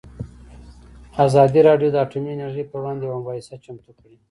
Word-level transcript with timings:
ازادي 1.25 1.61
راډیو 1.69 1.89
د 1.91 1.95
اټومي 2.05 2.31
انرژي 2.33 2.63
پر 2.69 2.77
وړاندې 2.79 3.03
یوه 3.05 3.17
مباحثه 3.21 3.55
چمتو 3.63 3.91
کړې. 3.97 4.13